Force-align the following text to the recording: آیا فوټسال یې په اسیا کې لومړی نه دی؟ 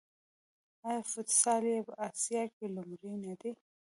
آیا 0.87 1.01
فوټسال 1.11 1.63
یې 1.71 1.79
په 1.87 1.93
اسیا 2.07 2.43
کې 2.55 2.65
لومړی 2.75 3.13
نه 3.25 3.33
دی؟ 3.41 3.51